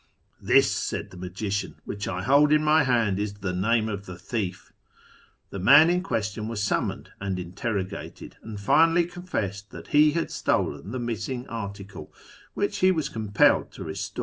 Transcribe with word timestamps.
'This,' 0.51 0.71
said 0.73 1.11
the 1.11 1.15
magician,' 1.17 1.75
which' 1.85 2.05
hold 2.05 2.51
in 2.51 2.63
my 2.63 2.85
hand 2.85 3.19
is 3.19 3.35
the 3.35 3.53
name 3.53 3.87
of 3.87 4.07
the 4.07 4.17
thief.' 4.17 4.73
The 5.51 5.59
man 5.59 5.91
n 5.91 6.01
question 6.01 6.47
was 6.47 6.59
summoned 6.63 7.11
and 7.19 7.37
interrogated, 7.37 8.35
and 8.41 8.59
finally 8.59 9.05
con 9.05 9.27
lissed 9.31 9.69
that 9.69 9.89
he 9.89 10.13
had 10.13 10.31
stolen 10.31 10.89
the 10.89 10.97
missing 10.97 11.45
article, 11.49 12.11
which 12.55 12.79
he 12.79 12.89
was 12.91 13.09
ompelled 13.09 13.69
to 13.73 13.83
restore." 13.83 14.19